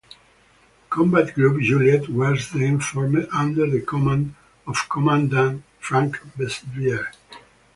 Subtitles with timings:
[0.89, 4.33] Combat Group Juliet was then formed under the command
[4.65, 7.11] of Commandant Frank Bestbier.